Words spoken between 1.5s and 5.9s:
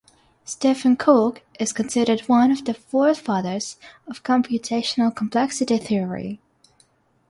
is considered one of the forefathers of computational complexity